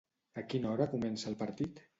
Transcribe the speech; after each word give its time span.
A 0.41 0.43
quina 0.53 0.71
hora 0.71 0.89
comença 0.95 1.31
el 1.33 1.41
partit? 1.47 1.89